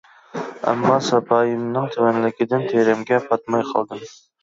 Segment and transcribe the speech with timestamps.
[0.71, 4.15] ئەمما ساپايىمنىڭ تۆۋەنلىكىدىن تېرەمگە پاتماي قالدىم.